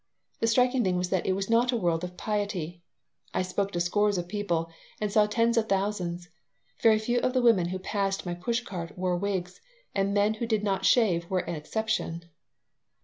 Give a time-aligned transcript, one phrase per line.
[0.39, 2.81] The striking thing was that it was not a world of piety.
[3.35, 6.27] I spoke to scores of people and I saw tens of thousands.
[6.81, 9.61] Very few of the women who passed my push cart wore wigs,
[9.93, 12.23] and men who did not shave were an exception.